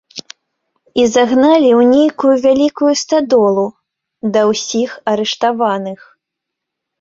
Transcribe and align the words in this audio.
І 1.01 1.03
загналі 1.15 1.67
ў 1.79 1.81
нейкую 1.93 2.31
вялікую 2.45 2.93
стадолу, 3.03 3.65
да 4.39 4.47
ўсіх 4.51 4.89
арыштаваных. 5.13 5.99